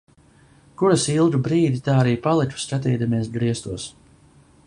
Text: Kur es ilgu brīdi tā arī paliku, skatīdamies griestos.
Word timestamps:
Kur 0.81 0.93
es 0.93 1.03
ilgu 1.15 1.41
brīdi 1.49 1.83
tā 1.89 1.99
arī 2.05 2.15
paliku, 2.25 2.63
skatīdamies 2.65 3.31
griestos. 3.39 3.87